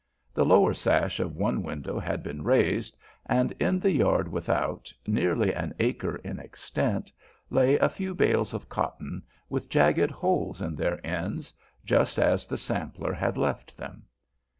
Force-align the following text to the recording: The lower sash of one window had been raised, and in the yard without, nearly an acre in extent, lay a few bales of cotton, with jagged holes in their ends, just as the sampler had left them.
The 0.33 0.43
lower 0.45 0.73
sash 0.73 1.19
of 1.19 1.35
one 1.35 1.61
window 1.61 1.99
had 1.99 2.23
been 2.23 2.43
raised, 2.43 2.97
and 3.27 3.51
in 3.59 3.77
the 3.79 3.91
yard 3.91 4.27
without, 4.29 4.91
nearly 5.05 5.53
an 5.53 5.75
acre 5.77 6.15
in 6.15 6.39
extent, 6.39 7.11
lay 7.51 7.77
a 7.77 7.87
few 7.87 8.15
bales 8.15 8.51
of 8.51 8.67
cotton, 8.67 9.21
with 9.47 9.69
jagged 9.69 10.09
holes 10.09 10.59
in 10.59 10.75
their 10.75 11.05
ends, 11.05 11.53
just 11.85 12.17
as 12.17 12.47
the 12.47 12.57
sampler 12.57 13.13
had 13.13 13.37
left 13.37 13.77
them. 13.77 14.05